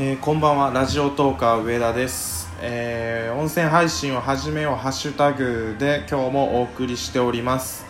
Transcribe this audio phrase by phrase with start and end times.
[0.00, 0.70] えーこんばんは。
[0.70, 7.84] ラジオトーカー上田です、えー音声配信を始めようハッシュタグで今日もお送りしております、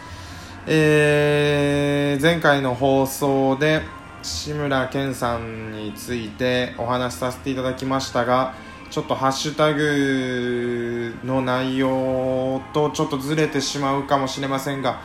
[0.66, 3.82] えー前回の放送で
[4.22, 8.54] 志村けんさんについてお話しさせていただきましたが
[8.88, 15.02] ちょっとハッシュタグの内容とちょっとずれてしまうかもしれませんが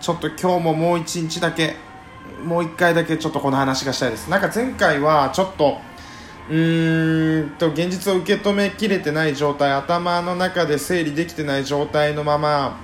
[0.00, 1.76] ちょっと今日ももう一日だけ
[2.42, 4.30] もう一回だけちょっとこの話がしたいです。
[4.30, 5.78] なんか前回はちょっと
[6.48, 12.78] うーんと現実を受け止めきれてない状態頭の中で整理できてない状態のまま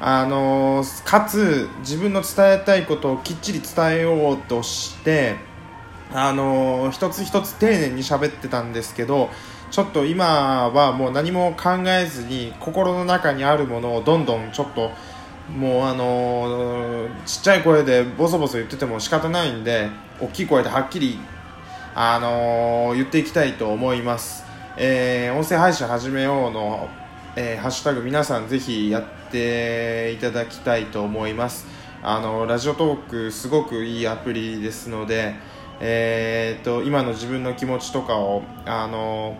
[0.00, 5.36] あのかつ自分の伝えたいことをきっちり伝えようとして
[6.12, 9.30] あの一つ一つ丁寧に喋ってたんですけど
[9.70, 14.90] ちょっと今はもう何も考えずに心の中にあるものをどんどんちょっと
[15.56, 19.88] もうあのちっちゃい声でボソボソ言ってても仕方ないんで
[20.20, 21.18] 大きい声ではっきり
[21.94, 24.44] あのー言っていきたいと思います、
[24.76, 26.88] えー音声配信始めようの、
[27.34, 31.66] えーハッシュタグ皆さんぜひやっていただきたいと思います。
[32.02, 35.34] あのラジオトークすごくいいアプリですので、
[35.80, 39.36] えー、と今の自分の気持ちとかをあの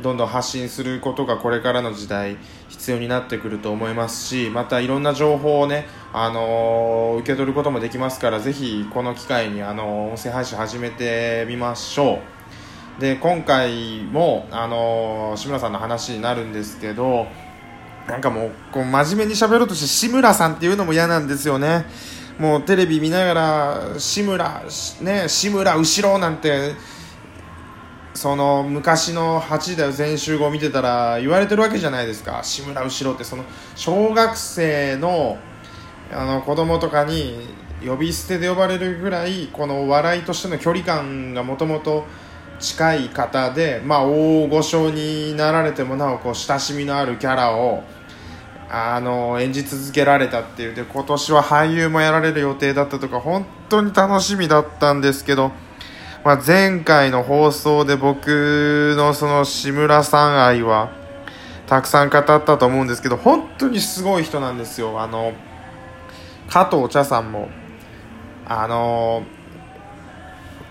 [0.00, 12.20] どんどん発信することがこれからの時代必要になってくると思いますしまたいろんな情報をね、あのー受け取ることもできますからぜひこの機会に、あのー音声配信始めてみましょ
[12.98, 13.00] う。
[13.00, 17.26] で今回も、あのー志村さんの話になるんですけど
[18.06, 21.86] なんかもうこう真面目に喋ろうとして志村さんっていうのも嫌なんですよね。
[22.38, 24.62] もうテレビ見ながら志村
[25.00, 26.72] ね志村後ろなんて
[28.14, 32.40] その昔の8時だよ全集合見てたら言われてるわけじゃないですか。
[32.42, 33.44] 志村後ろってその
[33.76, 35.38] 小学生の
[36.12, 37.48] あの子供とかに
[37.84, 42.04] 呼び捨てで呼ばれるぐらいこの笑いとしての距離感がもともと
[42.60, 47.82] 近い方で、まあ、大御所になられてもなおこう親しみのあるキャラを
[48.70, 50.74] あの演じ続けられたっていう。
[50.74, 55.50] で今年は俳優もやられる予定だったとか本当に楽しみだったんですけど、
[56.24, 60.92] まあ、前回の放送で僕のその志村さん愛は
[61.66, 65.02] たくさん語ったと思うんですけど本当にすごい人なんですよ。
[65.02, 65.32] あの
[66.52, 67.48] 加藤茶さんも
[68.46, 69.22] あの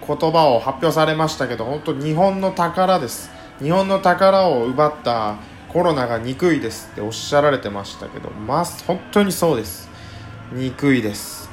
[0.06, 3.32] 言葉を発表されましたけど本当日本の宝です。
[3.60, 5.38] 日本の宝を奪った
[5.70, 9.90] コロナが憎いですっておっしゃられてましたけどまあ本当にそうです。
[10.52, 11.50] 憎いです。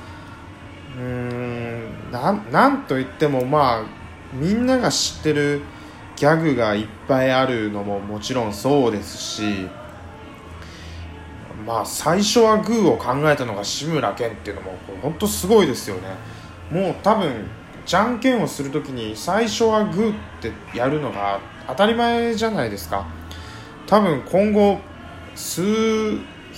[0.98, 3.84] うーんなんなんといってもまあ
[4.34, 5.62] みんなが知ってる
[6.16, 9.68] ギャグがいっぱいあるのももちろんそうですし
[11.68, 16.08] まあ最初はグーを考えたのが志村けんっていうのも本当すごいですよね。
[16.70, 17.46] もう多分
[17.84, 23.06] じゃんけんをするときに最初はグーってやるのが当たり前じゃないですか。
[23.86, 24.78] 多分今後
[25.34, 25.62] 数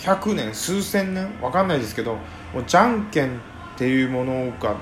[0.04, 2.14] 百年数千年わかんないですけど
[2.54, 3.38] もうじゃんけんっ
[3.76, 4.76] ていうものが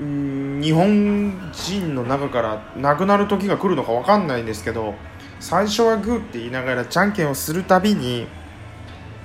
[0.00, 4.94] 日本人の中からなくなる時が来るのかわかんないんですけど
[5.40, 8.26] 最初はグーって言いながらじゃんけんをするたびに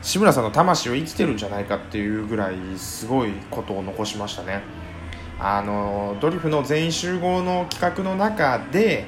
[0.01, 4.61] 志村さんの魂を生きてるんじゃないかっていうぐらいすごいことを残しましたね。
[5.39, 9.05] あのドリフの全員集合の企画の中で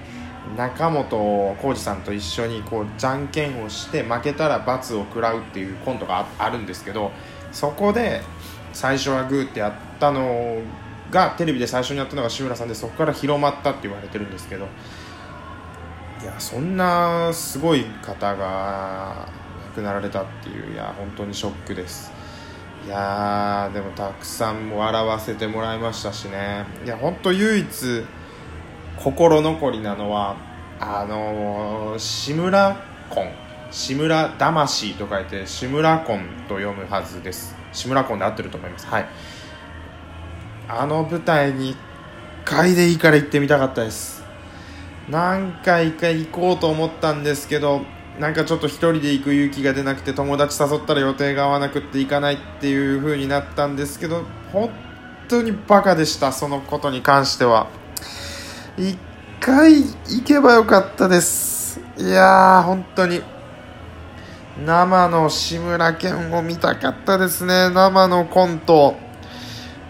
[0.57, 7.11] 中本浩二さんと一緒にこうじゃんけんをして負けたら罰を食らうっていうコントがあるんですけど
[7.51, 8.21] そこで
[8.73, 10.57] 最初はグーってやったの
[11.11, 14.67] がテレビで最初にやったのが志村さんでそこから広まったって言われてるんですけど
[16.21, 19.29] いやそんなすごい方が
[19.73, 22.11] くなられたっていういや本当にショックです。
[22.85, 26.66] いやーでもたくさん笑わせてもらいましたしね。
[26.85, 28.03] いや本当唯一
[28.97, 30.38] 心残りなのは
[30.79, 32.78] あのー志村
[33.09, 33.28] 婚
[33.72, 37.55] 志村魂と書いて志村婚と読むはずです。
[37.72, 38.85] 志村婚で合ってると思います。
[38.88, 39.05] はい。
[40.67, 41.78] あの舞台に1
[42.45, 44.23] 回でいいから行ってみたかったです。
[45.09, 47.81] 何回か行こうと思ったんですけど
[48.19, 54.69] なんかちょっと一人で行く勇気が出なくて友達誘ったら予定が合わなくって行かないっていう風になったんですけど本
[55.27, 57.67] 当にバカでしたそのことに関しては。
[58.77, 58.97] 一
[59.39, 61.79] 回行けばよかったです。
[61.97, 63.21] いやー本当に。
[64.65, 67.69] 生の志村けんを見たかったですね。
[67.69, 68.95] 生のコント。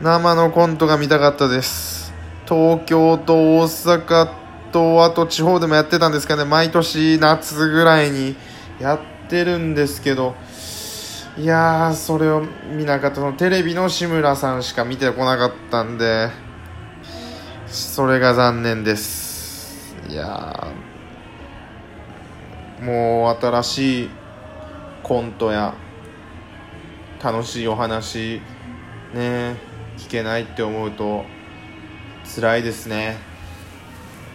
[0.01, 2.13] 生のコントが見たかったです。
[2.45, 4.42] 東京と大阪
[4.73, 8.35] とあと地方でもやってたんですかね毎年夏ぐらいに
[8.81, 8.99] やっ
[9.29, 10.35] てるんですけど
[11.37, 12.41] いやーそれを
[12.75, 16.29] 見なかったそのテレビの志村さんしか見てこなかったんで
[17.67, 19.95] それが残念です。
[20.09, 20.67] いや
[22.81, 24.09] もう新しい
[25.01, 25.73] コントや
[27.23, 28.41] 楽しいお話
[29.13, 29.55] ね
[29.97, 31.23] 聞けないって思うと
[32.35, 33.32] 辛いですね。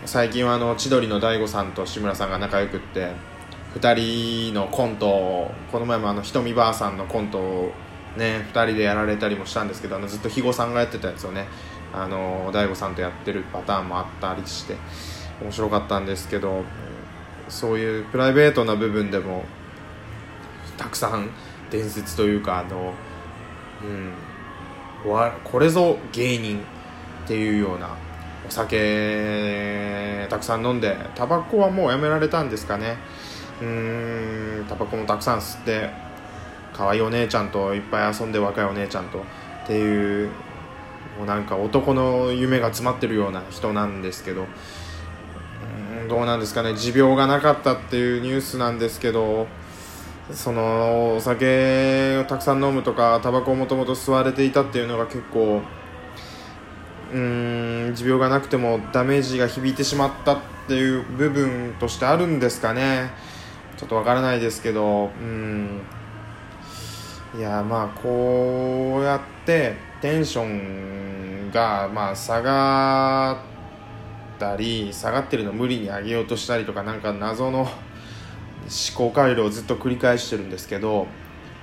[0.04, 3.12] 最近はあの千鳥の大悟さんと志村さんが仲良くって
[3.74, 7.72] 2人のコントをこの前もあのひとみばあさんのコントを
[8.16, 11.46] ね2人でやられたりもしたんですけどあのずっと肥後さんがやってたやつをね
[11.92, 14.76] あの大悟さんとやってるパターンもあったりして
[15.42, 16.64] 面白かったんですけど
[17.48, 19.44] そういうプライベートな部分でも
[20.76, 21.30] たくさん
[21.70, 22.94] 伝説というかあの、
[23.82, 24.12] うん、
[25.44, 26.60] これぞ芸人
[27.24, 27.96] っていうような
[28.46, 32.96] お酒たくさん飲んでタバコはもうやめられたんですかね。
[33.60, 35.90] うーんタバコもたくさん吸って
[36.72, 40.28] 可愛いお姉ちゃんといっぱい遊んで若いお姉ちゃんとっていう
[41.18, 44.42] もうなんか男の夢が詰まってるような人なんですけど。
[44.42, 46.74] うんどうなんですかね。
[46.74, 49.46] 持病がなかったっていうニュースなんですけど
[50.32, 55.60] そのお酒をたくさん飲むとかタバコをもともと吸われていたっていうのが結構
[57.12, 63.10] うん持病がなくてもダメージが響いてしまったっていう部分としてあるんですかね。
[63.76, 65.80] ちょっとわからないですけどうん。
[67.36, 77.68] いやまあこうやってテンションがまあ下がったり下がってるの無理に上げようとしたりとかなんか謎の思
[78.94, 81.06] 考回路をずっと繰り返してるんですけど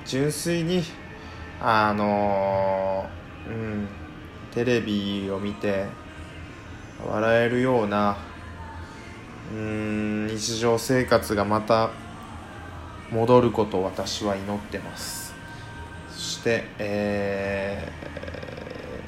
[0.05, 0.83] 純粋に
[1.61, 3.05] あの
[3.47, 4.04] うん。
[4.55, 5.85] テレビを見て
[7.05, 8.15] 笑えるような
[9.51, 11.89] うん日常生活がまた
[13.11, 15.35] 戻ることを私は祈ってます。
[16.09, 17.91] そして、え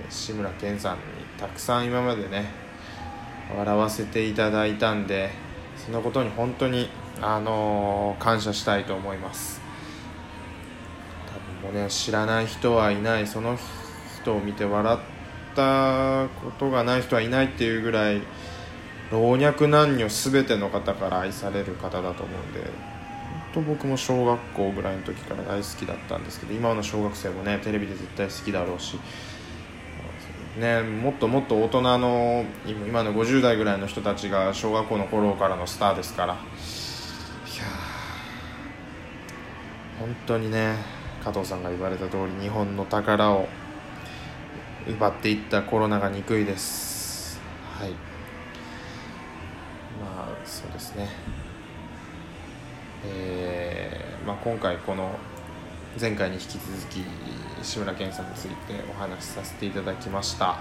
[0.10, 1.02] ー、志村けんさんに
[1.40, 2.52] たくさん今までね
[3.58, 5.30] 笑わせていただいたんで
[5.78, 6.90] そのことに本当に、
[7.22, 9.62] あのー、感謝したいと思います。
[11.64, 13.58] 多分もうね知らない人はいないその
[14.22, 15.17] 人を見て笑っ
[15.58, 18.22] たことがない人はいないっていうぐらい
[19.12, 22.70] 老若男女全ての方から愛される方だと思うんで
[23.54, 29.00] と僕も小学校ぐらいの時から大好きだったんですけど今の小学生もねテレビで絶対好きだろうし、
[30.60, 36.40] ね、もっともっと大人の今の50代ぐらいの人たちが小学校の頃からのスターですからいや
[40.00, 40.76] 本当にね
[41.24, 43.48] 加藤さんが言われた通り日本の宝を
[44.88, 47.42] 奪っていったコロナが憎いです。
[47.78, 47.92] はい。
[50.00, 51.10] まあそうですね。
[53.06, 55.12] えー、まあ、今回この
[56.00, 57.04] 前回に引き続き
[57.62, 58.54] 志村けんさんについて
[58.90, 60.60] お話しさせていただきました。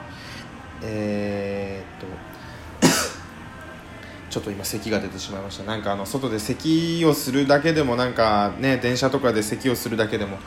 [0.82, 2.86] えー、っと
[4.28, 5.62] ちょっと今咳が出てしまいました。
[5.64, 10.38] なんかあの外で咳をするだけでもなんかね電車とかで咳をするだけでも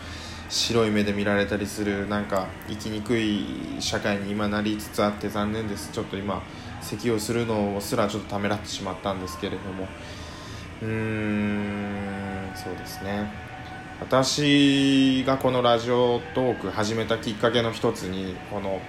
[0.49, 5.91] 白い目で見られたりするなんか生きにくい社会に今なりつつあって残念です。
[5.91, 6.41] ちょっと今
[6.81, 9.87] 咳をするのすらちょっとためらってしまったんですけれども。
[10.81, 13.31] うーんそうですね。
[14.01, 18.81] 私がこのラジオトーク始めたきっかけの一つにこの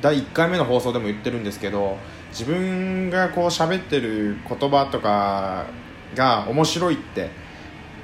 [0.00, 1.98] 第1回目の放送でも言ってるんですけど
[2.30, 5.66] 自分がこう喋ってる言葉とか
[6.14, 7.30] が面白いって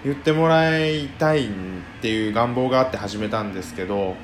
[0.05, 1.50] 言ってもらいたいっ
[2.00, 4.14] ていう願望があって始めたんですけど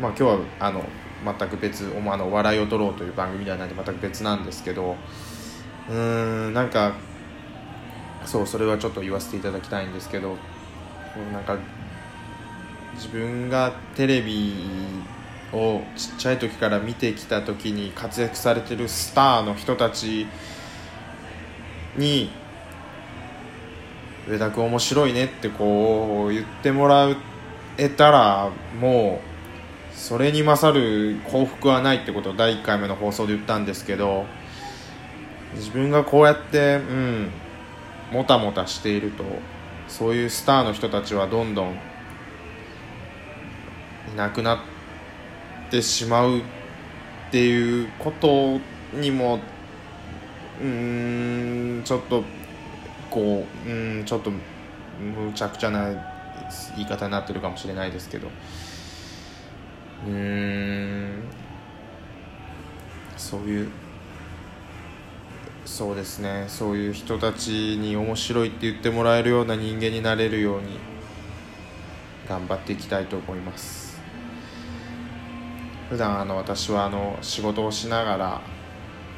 [0.00, 0.84] まあ今日はあの
[1.24, 4.96] 全く別おあの笑いを取ろうという番組ではないんで全く別なんですけど
[5.88, 5.94] うー
[6.50, 6.94] んなんか
[8.24, 10.36] そうそれはちょっと言わせていただきたいんですけど
[11.32, 11.58] なんか
[12.94, 14.54] 自分がテレビ
[15.52, 20.26] をちっちゃい時から見てきた時に活躍されてるスターの人たち
[21.96, 22.30] に
[24.28, 27.08] 上田君面白いねってこう言ってもら
[27.78, 28.50] えたら
[28.80, 34.24] もうそれに勝る幸福はないってことを第1回目の放送で言ったんですけど
[35.54, 37.30] 自分がこうやってうん
[38.12, 39.24] もたもたしていると
[39.88, 41.72] そういうスターの人たちはどんどん
[44.12, 44.58] いなくなっ
[45.70, 46.42] てしまうっ
[47.30, 48.58] ていうこと
[48.94, 49.40] にも
[50.60, 52.24] うんちょっと
[53.10, 54.38] こううんちょっとむ
[55.34, 55.88] ちゃくちゃな
[56.76, 58.28] 言い方になってるかもしれないですけど。
[60.06, 61.22] うん。
[63.16, 63.68] そういう
[65.64, 66.46] そうですね。
[66.48, 70.78] そういう人たちに面白いって言ってもらえるような人間になれるように
[72.28, 74.00] 頑張っていきたいと思います。
[75.88, 78.40] 普段あの私はあの仕事をしながら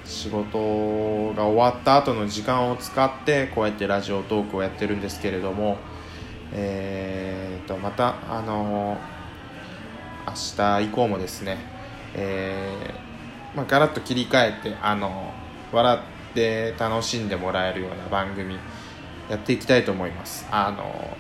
[0.05, 5.79] 仕事が終わった後の時間を使ってこうやってラジオトークをやってるんですけれども
[6.55, 8.99] えー、とまたあの
[10.27, 11.59] 明日以降もですね、
[12.15, 15.33] えーまあ、ガラッと切り替えてあの
[15.73, 18.59] 笑って楽しんでもらえるような番組
[19.31, 20.47] やっていきたいと思います。
[20.51, 21.17] あの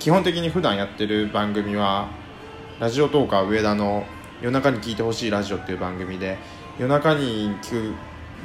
[0.00, 2.08] 基本的に普段やってる番組は
[2.80, 4.04] ラジオトーカー上田の
[4.42, 6.38] 夜中に聞いてほしいラジオっていう番組で
[6.78, 7.94] 夜中に聞く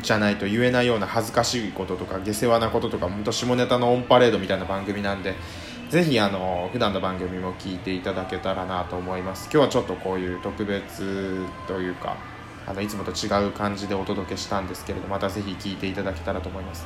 [0.01, 5.35] じゃないと言えないような恥ずかしいこととか下世話なこととか本当下ネタのオンパレードみたいな番組なんで
[5.89, 9.49] ぜひあの普段の番組も聞いていただけたらなと思います。
[9.51, 12.17] 今日はちょっとこういう特別というか
[12.67, 16.85] あのいつもと違う感じでお届けしたんですけれどまたぜひ聞いていただけたらと思います。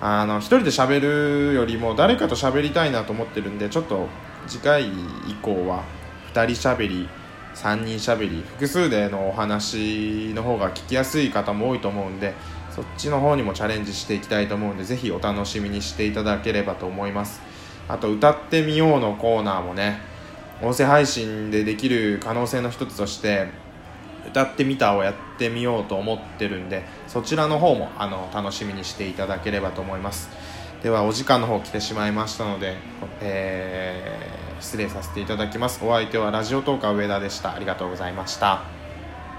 [0.00, 4.08] あの一人で喋るよりも誰かと喋りたいなと思ってるんでちょっと
[4.48, 5.84] 次回以降は
[6.34, 7.08] 2人喋り
[7.54, 12.34] 3人喋り複数でのお話の方が聞きやすい方も多いと思うんで
[12.74, 17.40] そっちの方にもチャレンジしていきたいと思うんでぜひお楽しみにしていただければと思います。
[17.88, 20.00] あと歌ってみようのコーナーもね
[20.62, 23.48] 音声配信でできる可能性の一つとして
[24.28, 30.30] 歌ってみたをやってみようと思ってるんでそちらの方もあの楽しみにしていただければと思います。
[30.82, 32.76] ではお時間の方来てしまいましたので、
[33.20, 35.84] えー、失礼させていただきます。
[35.84, 37.52] お相手はラジオトーカー上田でした。
[37.52, 38.81] ありがとうございました。